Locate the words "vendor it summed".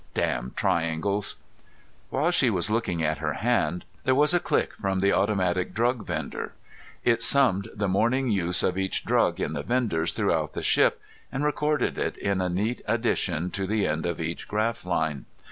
6.07-7.69